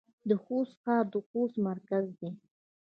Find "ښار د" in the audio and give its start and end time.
0.83-1.15